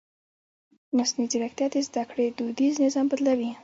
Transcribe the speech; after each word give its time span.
مصنوعي 0.97 1.27
ځیرکتیا 1.31 1.67
د 1.71 1.75
زده 1.87 2.03
کړې 2.09 2.25
دودیز 2.37 2.73
نظام 2.85 3.05
بدلوي. 3.11 3.51